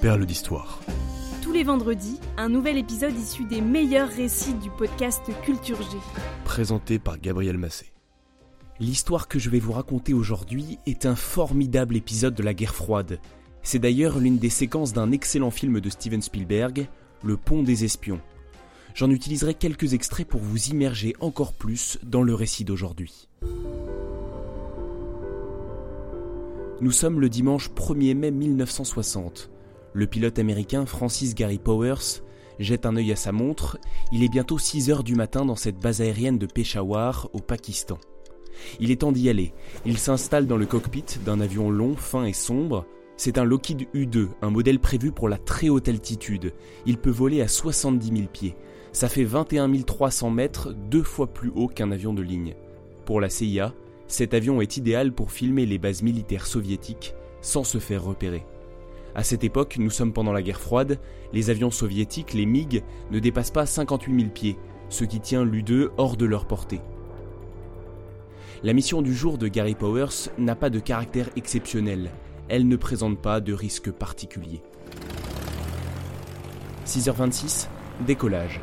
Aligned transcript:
perles 0.00 0.26
d'histoire. 0.26 0.80
Tous 1.42 1.52
les 1.52 1.64
vendredis, 1.64 2.20
un 2.36 2.48
nouvel 2.48 2.78
épisode 2.78 3.18
issu 3.18 3.44
des 3.44 3.60
meilleurs 3.60 4.08
récits 4.08 4.54
du 4.54 4.70
podcast 4.70 5.22
Culture 5.42 5.80
G. 5.82 5.96
Présenté 6.44 6.98
par 6.98 7.18
Gabriel 7.18 7.58
Massé. 7.58 7.86
L'histoire 8.78 9.26
que 9.26 9.40
je 9.40 9.50
vais 9.50 9.58
vous 9.58 9.72
raconter 9.72 10.14
aujourd'hui 10.14 10.78
est 10.86 11.04
un 11.04 11.16
formidable 11.16 11.96
épisode 11.96 12.34
de 12.34 12.44
la 12.44 12.54
guerre 12.54 12.76
froide. 12.76 13.18
C'est 13.62 13.80
d'ailleurs 13.80 14.18
l'une 14.18 14.38
des 14.38 14.50
séquences 14.50 14.92
d'un 14.92 15.10
excellent 15.10 15.50
film 15.50 15.80
de 15.80 15.90
Steven 15.90 16.22
Spielberg, 16.22 16.86
Le 17.24 17.36
Pont 17.36 17.64
des 17.64 17.84
Espions. 17.84 18.20
J'en 18.94 19.10
utiliserai 19.10 19.54
quelques 19.54 19.94
extraits 19.94 20.28
pour 20.28 20.40
vous 20.40 20.68
immerger 20.68 21.16
encore 21.18 21.54
plus 21.54 21.98
dans 22.04 22.22
le 22.22 22.34
récit 22.34 22.64
d'aujourd'hui. 22.64 23.28
Nous 26.80 26.92
sommes 26.92 27.20
le 27.20 27.28
dimanche 27.28 27.70
1er 27.70 28.14
mai 28.14 28.30
1960. 28.30 29.50
Le 29.98 30.06
pilote 30.06 30.38
américain 30.38 30.86
Francis 30.86 31.34
Gary 31.34 31.58
Powers 31.58 32.22
jette 32.60 32.86
un 32.86 32.94
œil 32.94 33.10
à 33.10 33.16
sa 33.16 33.32
montre. 33.32 33.80
Il 34.12 34.22
est 34.22 34.28
bientôt 34.28 34.56
6 34.56 34.90
heures 34.90 35.02
du 35.02 35.16
matin 35.16 35.44
dans 35.44 35.56
cette 35.56 35.80
base 35.80 36.00
aérienne 36.00 36.38
de 36.38 36.46
Peshawar, 36.46 37.28
au 37.32 37.40
Pakistan. 37.40 37.98
Il 38.78 38.92
est 38.92 39.00
temps 39.00 39.10
d'y 39.10 39.28
aller. 39.28 39.52
Il 39.84 39.98
s'installe 39.98 40.46
dans 40.46 40.56
le 40.56 40.66
cockpit 40.66 41.04
d'un 41.26 41.40
avion 41.40 41.68
long, 41.68 41.96
fin 41.96 42.26
et 42.26 42.32
sombre. 42.32 42.86
C'est 43.16 43.38
un 43.38 43.44
Lockheed 43.44 43.88
U-2, 43.92 44.28
un 44.40 44.50
modèle 44.50 44.78
prévu 44.78 45.10
pour 45.10 45.28
la 45.28 45.36
très 45.36 45.68
haute 45.68 45.88
altitude. 45.88 46.54
Il 46.86 46.98
peut 46.98 47.10
voler 47.10 47.42
à 47.42 47.48
70 47.48 48.06
000 48.06 48.28
pieds. 48.32 48.54
Ça 48.92 49.08
fait 49.08 49.24
21 49.24 49.82
300 49.82 50.30
mètres, 50.30 50.74
deux 50.74 51.02
fois 51.02 51.26
plus 51.26 51.50
haut 51.56 51.66
qu'un 51.66 51.90
avion 51.90 52.14
de 52.14 52.22
ligne. 52.22 52.54
Pour 53.04 53.20
la 53.20 53.30
CIA, 53.30 53.74
cet 54.06 54.32
avion 54.32 54.60
est 54.60 54.76
idéal 54.76 55.12
pour 55.12 55.32
filmer 55.32 55.66
les 55.66 55.78
bases 55.78 56.02
militaires 56.02 56.46
soviétiques 56.46 57.16
sans 57.40 57.64
se 57.64 57.78
faire 57.78 58.04
repérer. 58.04 58.44
À 59.18 59.24
cette 59.24 59.42
époque, 59.42 59.78
nous 59.80 59.90
sommes 59.90 60.12
pendant 60.12 60.32
la 60.32 60.42
guerre 60.42 60.60
froide, 60.60 61.00
les 61.32 61.50
avions 61.50 61.72
soviétiques, 61.72 62.34
les 62.34 62.46
MiG, 62.46 62.84
ne 63.10 63.18
dépassent 63.18 63.50
pas 63.50 63.66
58 63.66 64.14
000 64.16 64.30
pieds, 64.30 64.56
ce 64.90 65.02
qui 65.02 65.18
tient 65.18 65.44
l'U-2 65.44 65.88
hors 65.96 66.16
de 66.16 66.24
leur 66.24 66.46
portée. 66.46 66.80
La 68.62 68.74
mission 68.74 69.02
du 69.02 69.12
jour 69.12 69.36
de 69.36 69.48
Gary 69.48 69.74
Powers 69.74 70.30
n'a 70.38 70.54
pas 70.54 70.70
de 70.70 70.78
caractère 70.78 71.30
exceptionnel, 71.34 72.12
elle 72.48 72.68
ne 72.68 72.76
présente 72.76 73.18
pas 73.18 73.40
de 73.40 73.52
risque 73.52 73.90
particulier. 73.90 74.62
6h26, 76.86 77.66
décollage. 78.06 78.60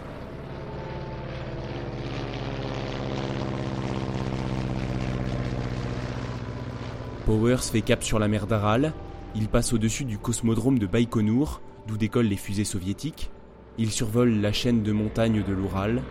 Powers 7.26 7.62
fait 7.62 7.82
cap 7.82 8.02
sur 8.02 8.20
la 8.20 8.30
mer 8.30 8.48
d'Aral, 8.48 8.94
il 9.36 9.48
passe 9.50 9.74
au-dessus 9.74 10.06
du 10.06 10.18
cosmodrome 10.18 10.80
de 10.80 10.88
Baïkonour, 10.88 11.62
d'où 11.88 11.98
décollent 11.98 12.28
les 12.28 12.38
fusées 12.38 12.64
soviétiques, 12.64 13.30
il 13.78 13.92
survole 13.92 14.40
la 14.40 14.54
chaîne 14.54 14.84
de 14.84 14.92
montagnes 14.92 15.44
de 15.44 15.54
l'Oural. 15.54 16.02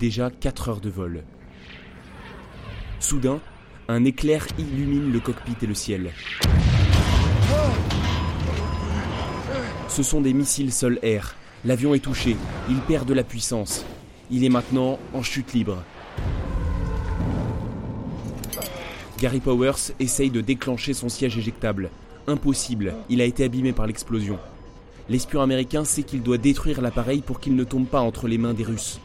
Déjà 0.00 0.30
4 0.30 0.68
heures 0.68 0.80
de 0.80 0.90
vol. 0.90 1.22
Soudain, 2.98 3.40
un 3.88 4.04
éclair 4.04 4.46
illumine 4.58 5.12
le 5.12 5.20
cockpit 5.20 5.56
et 5.62 5.66
le 5.66 5.74
ciel. 5.74 6.10
Ce 9.88 10.02
sont 10.02 10.20
des 10.20 10.32
missiles 10.32 10.72
sol-air. 10.72 11.36
L'avion 11.64 11.94
est 11.94 12.00
touché, 12.00 12.36
il 12.68 12.78
perd 12.80 13.06
de 13.06 13.14
la 13.14 13.22
puissance. 13.22 13.84
Il 14.30 14.44
est 14.44 14.48
maintenant 14.48 14.98
en 15.14 15.22
chute 15.22 15.52
libre. 15.52 15.84
Gary 19.22 19.38
Powers 19.38 19.92
essaye 20.00 20.30
de 20.30 20.40
déclencher 20.40 20.94
son 20.94 21.08
siège 21.08 21.38
éjectable. 21.38 21.90
Impossible, 22.26 22.92
il 23.08 23.20
a 23.20 23.24
été 23.24 23.44
abîmé 23.44 23.72
par 23.72 23.86
l'explosion. 23.86 24.36
L'espion 25.08 25.40
américain 25.40 25.84
sait 25.84 26.02
qu'il 26.02 26.24
doit 26.24 26.38
détruire 26.38 26.82
l'appareil 26.82 27.20
pour 27.20 27.38
qu'il 27.38 27.54
ne 27.54 27.62
tombe 27.62 27.86
pas 27.86 28.00
entre 28.00 28.26
les 28.26 28.36
mains 28.36 28.52
des 28.52 28.64
Russes. 28.64 28.98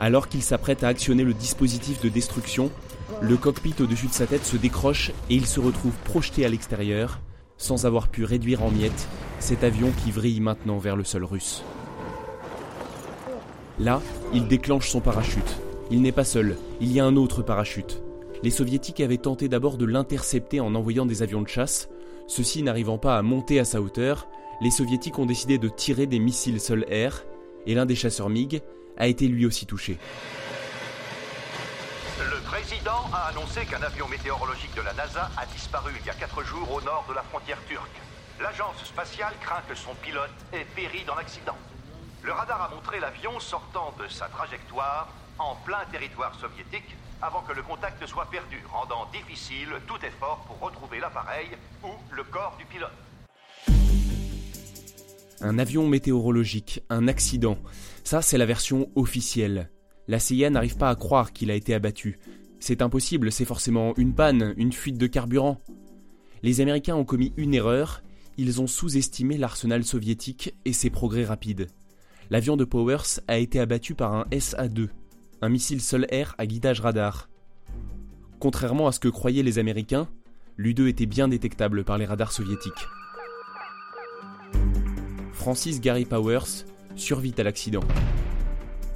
Alors 0.00 0.26
qu'il 0.26 0.42
s'apprête 0.42 0.82
à 0.82 0.88
actionner 0.88 1.22
le 1.22 1.34
dispositif 1.34 2.00
de 2.00 2.08
destruction, 2.08 2.72
le 3.20 3.36
cockpit 3.36 3.76
au-dessus 3.80 4.08
de 4.08 4.12
sa 4.12 4.26
tête 4.26 4.44
se 4.44 4.56
décroche 4.56 5.12
et 5.30 5.36
il 5.36 5.46
se 5.46 5.60
retrouve 5.60 5.94
projeté 6.02 6.44
à 6.44 6.48
l'extérieur, 6.48 7.20
sans 7.58 7.86
avoir 7.86 8.08
pu 8.08 8.24
réduire 8.24 8.64
en 8.64 8.72
miettes 8.72 9.06
cet 9.38 9.62
avion 9.62 9.92
qui 10.02 10.10
vrille 10.10 10.40
maintenant 10.40 10.78
vers 10.78 10.96
le 10.96 11.04
sol 11.04 11.22
russe. 11.22 11.62
Là, 13.78 14.02
il 14.34 14.48
déclenche 14.48 14.88
son 14.88 14.98
parachute. 14.98 15.58
Il 15.92 16.02
n'est 16.02 16.10
pas 16.10 16.24
seul, 16.24 16.56
il 16.80 16.90
y 16.90 16.98
a 16.98 17.04
un 17.04 17.14
autre 17.14 17.42
parachute 17.42 18.02
les 18.42 18.50
soviétiques 18.50 19.00
avaient 19.00 19.18
tenté 19.18 19.48
d'abord 19.48 19.76
de 19.76 19.84
l'intercepter 19.84 20.60
en 20.60 20.74
envoyant 20.74 21.06
des 21.06 21.22
avions 21.22 21.42
de 21.42 21.48
chasse. 21.48 21.88
Ceux-ci 22.26 22.62
n'arrivant 22.62 22.98
pas 22.98 23.16
à 23.16 23.22
monter 23.22 23.58
à 23.58 23.64
sa 23.64 23.80
hauteur, 23.80 24.28
les 24.60 24.70
soviétiques 24.70 25.18
ont 25.18 25.26
décidé 25.26 25.58
de 25.58 25.68
tirer 25.68 26.06
des 26.06 26.18
missiles 26.18 26.60
sol-air, 26.60 27.24
et 27.66 27.74
l'un 27.74 27.86
des 27.86 27.94
chasseurs 27.94 28.28
MiG 28.28 28.62
a 28.96 29.06
été 29.06 29.28
lui 29.28 29.46
aussi 29.46 29.66
touché. 29.66 29.98
Le 32.18 32.40
président 32.44 33.06
a 33.12 33.28
annoncé 33.28 33.64
qu'un 33.66 33.82
avion 33.82 34.08
météorologique 34.08 34.74
de 34.74 34.82
la 34.82 34.92
NASA 34.92 35.30
a 35.36 35.46
disparu 35.46 35.92
il 36.00 36.06
y 36.06 36.10
a 36.10 36.14
quatre 36.14 36.42
jours 36.44 36.72
au 36.72 36.80
nord 36.82 37.04
de 37.08 37.14
la 37.14 37.22
frontière 37.22 37.58
turque. 37.68 38.00
L'agence 38.40 38.84
spatiale 38.84 39.34
craint 39.40 39.62
que 39.68 39.74
son 39.74 39.94
pilote 40.02 40.30
ait 40.52 40.66
péri 40.76 41.04
dans 41.06 41.14
l'accident. 41.14 41.56
Le 42.22 42.32
radar 42.32 42.62
a 42.62 42.74
montré 42.74 43.00
l'avion 43.00 43.38
sortant 43.40 43.94
de 43.98 44.08
sa 44.08 44.26
trajectoire 44.26 45.08
en 45.38 45.54
plein 45.64 45.84
territoire 45.90 46.34
soviétique 46.40 46.96
avant 47.22 47.42
que 47.42 47.52
le 47.52 47.62
contact 47.62 48.04
soit 48.06 48.28
perdu, 48.30 48.56
rendant 48.70 49.06
difficile 49.12 49.68
tout 49.86 50.04
effort 50.04 50.44
pour 50.46 50.58
retrouver 50.60 51.00
l'appareil 51.00 51.48
ou 51.82 51.88
le 52.10 52.24
corps 52.24 52.56
du 52.58 52.64
pilote. 52.64 52.90
Un 55.40 55.58
avion 55.58 55.86
météorologique, 55.86 56.82
un 56.90 57.06
accident, 57.06 57.58
ça 58.04 58.22
c'est 58.22 58.38
la 58.38 58.46
version 58.46 58.90
officielle. 58.96 59.70
La 60.08 60.18
CIA 60.18 60.50
n'arrive 60.50 60.76
pas 60.76 60.90
à 60.90 60.96
croire 60.96 61.32
qu'il 61.32 61.50
a 61.50 61.54
été 61.54 61.74
abattu. 61.74 62.18
C'est 62.60 62.82
impossible, 62.82 63.30
c'est 63.30 63.44
forcément 63.44 63.94
une 63.96 64.14
panne, 64.14 64.54
une 64.56 64.72
fuite 64.72 64.98
de 64.98 65.06
carburant. 65.06 65.60
Les 66.42 66.60
Américains 66.60 66.96
ont 66.96 67.04
commis 67.04 67.32
une 67.36 67.54
erreur, 67.54 68.02
ils 68.36 68.60
ont 68.60 68.66
sous-estimé 68.66 69.36
l'arsenal 69.36 69.84
soviétique 69.84 70.54
et 70.64 70.72
ses 70.72 70.90
progrès 70.90 71.24
rapides. 71.24 71.68
L'avion 72.30 72.56
de 72.56 72.64
Powers 72.64 73.20
a 73.28 73.38
été 73.38 73.60
abattu 73.60 73.94
par 73.94 74.12
un 74.14 74.26
SA-2, 74.30 74.88
un 75.40 75.48
missile 75.48 75.80
sol-air 75.80 76.34
à 76.38 76.46
guidage 76.46 76.80
radar. 76.80 77.28
Contrairement 78.40 78.86
à 78.86 78.92
ce 78.92 79.00
que 79.00 79.08
croyaient 79.08 79.42
les 79.42 79.58
Américains, 79.58 80.08
l'U-2 80.56 80.88
était 80.88 81.06
bien 81.06 81.28
détectable 81.28 81.84
par 81.84 81.98
les 81.98 82.06
radars 82.06 82.32
soviétiques. 82.32 82.88
Francis 85.32 85.80
Gary 85.80 86.04
Powers 86.04 86.64
survit 86.96 87.34
à 87.38 87.42
l'accident. 87.42 87.84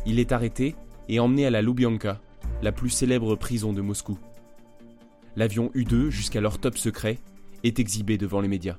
Il 0.06 0.18
est 0.18 0.32
arrêté 0.32 0.74
et 1.08 1.20
emmené 1.20 1.46
à 1.46 1.50
la 1.50 1.62
Lubyanka, 1.62 2.20
la 2.62 2.72
plus 2.72 2.90
célèbre 2.90 3.36
prison 3.36 3.72
de 3.72 3.80
Moscou. 3.80 4.18
L'avion 5.36 5.70
U-2, 5.74 6.10
jusqu'alors 6.10 6.58
top 6.58 6.76
secret, 6.76 7.18
est 7.62 7.78
exhibé 7.78 8.18
devant 8.18 8.40
les 8.40 8.48
médias. 8.48 8.76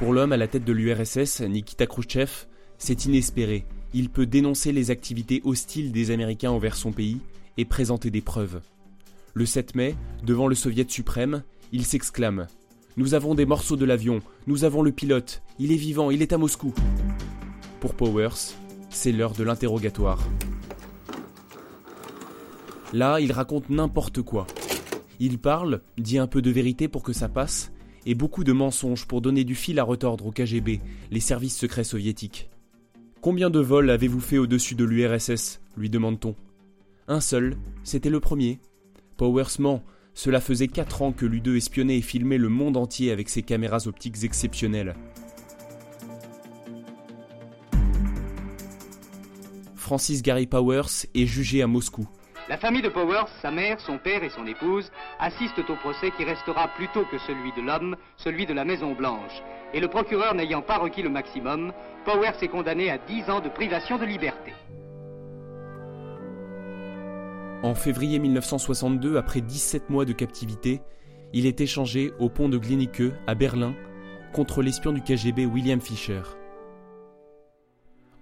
Pour 0.00 0.14
l'homme 0.14 0.32
à 0.32 0.38
la 0.38 0.48
tête 0.48 0.64
de 0.64 0.72
l'URSS, 0.72 1.42
Nikita 1.42 1.86
Khrouchtchev, 1.86 2.46
c'est 2.78 3.04
inespéré. 3.04 3.66
Il 3.92 4.08
peut 4.08 4.24
dénoncer 4.24 4.72
les 4.72 4.90
activités 4.90 5.42
hostiles 5.44 5.92
des 5.92 6.10
Américains 6.10 6.50
envers 6.50 6.74
son 6.74 6.90
pays 6.90 7.18
et 7.58 7.66
présenter 7.66 8.10
des 8.10 8.22
preuves. 8.22 8.62
Le 9.34 9.44
7 9.44 9.74
mai, 9.74 9.94
devant 10.24 10.48
le 10.48 10.54
Soviet 10.54 10.86
suprême, 10.88 11.42
il 11.70 11.84
s'exclame 11.84 12.46
Nous 12.96 13.12
avons 13.12 13.34
des 13.34 13.44
morceaux 13.44 13.76
de 13.76 13.84
l'avion, 13.84 14.20
nous 14.46 14.64
avons 14.64 14.80
le 14.80 14.90
pilote, 14.90 15.42
il 15.58 15.70
est 15.70 15.76
vivant, 15.76 16.10
il 16.10 16.22
est 16.22 16.32
à 16.32 16.38
Moscou. 16.38 16.72
Pour 17.80 17.92
Powers, 17.92 18.54
c'est 18.88 19.12
l'heure 19.12 19.34
de 19.34 19.44
l'interrogatoire. 19.44 20.26
Là, 22.94 23.20
il 23.20 23.32
raconte 23.32 23.68
n'importe 23.68 24.22
quoi. 24.22 24.46
Il 25.18 25.38
parle, 25.38 25.82
dit 25.98 26.16
un 26.16 26.26
peu 26.26 26.40
de 26.40 26.50
vérité 26.50 26.88
pour 26.88 27.02
que 27.02 27.12
ça 27.12 27.28
passe, 27.28 27.70
et 28.06 28.14
beaucoup 28.14 28.44
de 28.44 28.52
mensonges 28.52 29.06
pour 29.06 29.20
donner 29.20 29.44
du 29.44 29.54
fil 29.54 29.78
à 29.78 29.84
retordre 29.84 30.26
au 30.26 30.32
KGB, 30.32 30.80
les 31.10 31.20
services 31.20 31.56
secrets 31.56 31.84
soviétiques. 31.84 32.50
Combien 33.20 33.50
de 33.50 33.60
vols 33.60 33.90
avez-vous 33.90 34.20
fait 34.20 34.38
au-dessus 34.38 34.74
de 34.74 34.84
l'URSS 34.84 35.60
lui 35.76 35.90
demande-t-on. 35.90 36.34
Un 37.08 37.20
seul, 37.20 37.56
c'était 37.84 38.10
le 38.10 38.20
premier. 38.20 38.60
Powers 39.16 39.58
ment, 39.58 39.82
cela 40.14 40.40
faisait 40.40 40.68
4 40.68 41.02
ans 41.02 41.12
que 41.12 41.26
l'U2 41.26 41.56
espionnait 41.56 41.98
et 41.98 42.02
filmait 42.02 42.38
le 42.38 42.48
monde 42.48 42.76
entier 42.76 43.10
avec 43.10 43.28
ses 43.28 43.42
caméras 43.42 43.86
optiques 43.86 44.24
exceptionnelles. 44.24 44.94
Francis 49.74 50.22
Gary 50.22 50.46
Powers 50.46 51.06
est 51.14 51.26
jugé 51.26 51.62
à 51.62 51.66
Moscou. 51.66 52.06
La 52.50 52.56
famille 52.56 52.82
de 52.82 52.88
Powers, 52.88 53.28
sa 53.40 53.52
mère, 53.52 53.78
son 53.78 53.98
père 53.98 54.24
et 54.24 54.28
son 54.28 54.44
épouse, 54.44 54.90
assistent 55.20 55.70
au 55.70 55.76
procès 55.76 56.10
qui 56.10 56.24
restera 56.24 56.66
plutôt 56.66 57.04
que 57.04 57.16
celui 57.18 57.52
de 57.52 57.62
l'homme, 57.62 57.94
celui 58.16 58.44
de 58.44 58.52
la 58.52 58.64
Maison 58.64 58.92
Blanche. 58.92 59.40
Et 59.72 59.78
le 59.78 59.86
procureur 59.86 60.34
n'ayant 60.34 60.60
pas 60.60 60.78
requis 60.78 61.02
le 61.02 61.10
maximum, 61.10 61.72
Powers 62.04 62.42
est 62.42 62.48
condamné 62.48 62.90
à 62.90 62.98
10 62.98 63.30
ans 63.30 63.38
de 63.38 63.48
privation 63.50 63.98
de 63.98 64.04
liberté. 64.04 64.52
En 67.62 67.76
février 67.76 68.18
1962, 68.18 69.16
après 69.16 69.42
17 69.42 69.88
mois 69.88 70.04
de 70.04 70.12
captivité, 70.12 70.80
il 71.32 71.46
est 71.46 71.60
échangé 71.60 72.12
au 72.18 72.30
pont 72.30 72.48
de 72.48 72.58
Glienicke 72.58 73.14
à 73.28 73.36
Berlin 73.36 73.74
contre 74.32 74.60
l'espion 74.62 74.90
du 74.90 75.02
KGB 75.02 75.46
William 75.46 75.80
Fischer. 75.80 76.22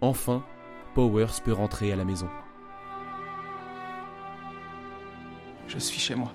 Enfin, 0.03 0.45
Powers 0.95 1.41
peut 1.43 1.55
rentrer 1.55 1.93
à 1.93 1.97
la 1.97 2.05
maison. 2.05 2.29
Je 5.69 5.79
suis 5.79 6.01
chez 6.01 6.15
moi. 6.15 6.33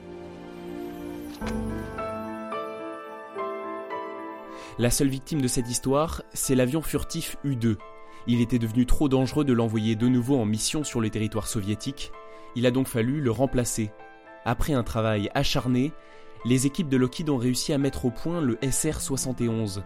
La 4.80 4.89
seule 4.89 5.09
victime 5.09 5.41
de 5.41 5.47
cette 5.47 5.69
histoire, 5.69 6.24
c'est 6.33 6.56
l'avion 6.56 6.81
furtif 6.81 7.38
U-2. 7.44 7.77
Il 8.25 8.41
était 8.41 8.59
devenu 8.59 8.85
trop 8.85 9.09
dangereux 9.09 9.44
de 9.44 9.53
l'envoyer 9.53 9.95
de 9.95 10.07
nouveau 10.07 10.38
en 10.38 10.45
mission 10.45 10.83
sur 10.83 11.01
le 11.01 11.09
territoire 11.09 11.47
soviétique. 11.47 12.12
Il 12.56 12.65
a 12.65 12.71
donc 12.71 12.88
fallu 12.88 13.21
le 13.21 13.31
remplacer. 13.31 13.91
Après 14.45 14.74
un 14.74 14.83
travail 14.83 15.30
acharné, 15.33 15.91
les 16.45 16.65
équipes 16.65 16.89
de 16.89 16.97
Lockheed 16.97 17.30
ont 17.30 17.38
réussi 17.38 17.74
à 17.74 17.77
mettre 17.77 18.06
au 18.06 18.12
point 18.12 18.41
le 18.41 18.56
SR-71, 18.56 19.83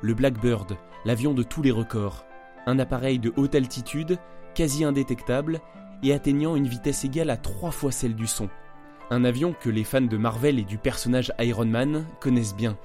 le 0.00 0.14
Blackbird, 0.14 0.76
l'avion 1.04 1.34
de 1.34 1.42
tous 1.42 1.62
les 1.62 1.70
records. 1.70 2.24
Un 2.66 2.78
appareil 2.78 3.18
de 3.18 3.32
haute 3.36 3.54
altitude, 3.54 4.18
quasi 4.54 4.84
indétectable, 4.84 5.60
et 6.02 6.12
atteignant 6.12 6.56
une 6.56 6.68
vitesse 6.68 7.04
égale 7.04 7.30
à 7.30 7.36
trois 7.36 7.70
fois 7.70 7.90
celle 7.90 8.14
du 8.14 8.26
son. 8.26 8.48
Un 9.10 9.24
avion 9.24 9.54
que 9.60 9.68
les 9.70 9.84
fans 9.84 10.00
de 10.00 10.16
Marvel 10.16 10.58
et 10.58 10.64
du 10.64 10.78
personnage 10.78 11.32
Iron 11.38 11.66
Man 11.66 12.06
connaissent 12.20 12.54
bien. 12.54 12.76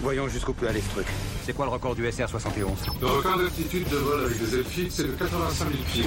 Voyons 0.00 0.28
jusqu'où 0.28 0.52
peut 0.52 0.68
aller 0.68 0.80
ce 0.80 0.90
truc. 0.90 1.06
C'est 1.44 1.52
quoi 1.54 1.64
le 1.64 1.72
record 1.72 1.94
du 1.94 2.04
SR-71 2.04 2.66
Le 3.00 3.06
record 3.06 3.38
d'altitude 3.38 3.88
de 3.88 3.96
vol 3.96 4.24
avec 4.26 4.38
des 4.38 4.54
ailes 4.58 4.64
fixes, 4.64 4.96
c'est 4.96 5.04
de 5.04 5.12
85 5.12 5.70
000 5.70 5.82
pieds. 5.92 6.02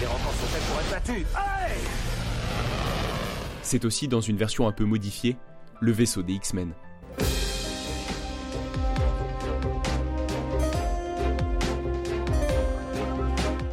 Les 0.00 0.06
records 0.06 0.32
sont 0.32 0.46
faits 0.46 0.62
pour 0.70 0.80
être 0.80 0.90
battus. 0.90 1.26
Allez 1.34 1.80
C'est 3.62 3.84
aussi 3.84 4.06
dans 4.06 4.20
une 4.20 4.36
version 4.36 4.68
un 4.68 4.72
peu 4.72 4.84
modifiée, 4.84 5.36
le 5.80 5.90
vaisseau 5.90 6.22
des 6.22 6.34
X-Men. 6.34 6.72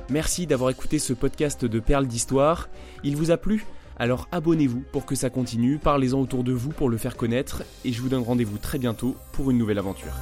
Merci 0.10 0.48
d'avoir 0.48 0.72
écouté 0.72 0.98
ce 0.98 1.14
podcast 1.14 1.66
de 1.66 1.80
Perles 1.80 2.08
d'Histoire. 2.08 2.68
Il 3.04 3.16
vous 3.16 3.30
a 3.30 3.38
plu? 3.38 3.66
Alors 4.00 4.30
abonnez-vous 4.32 4.82
pour 4.94 5.06
que 5.06 5.14
ça 5.14 5.30
continue, 5.30 5.78
parlez-en 5.78 6.22
autour 6.22 6.46
de 6.46 6.54
vous 6.54 6.70
pour 6.70 6.88
le 6.88 6.96
faire 6.96 7.18
connaître, 7.18 7.64
et 7.84 7.92
je 7.92 8.02
vous 8.02 8.08
donne 8.08 8.24
rendez-vous 8.24 8.58
très 8.58 8.80
bientôt 8.80 9.18
pour 9.34 9.52
une 9.52 9.58
nouvelle 9.58 9.78
aventure. 9.78 10.14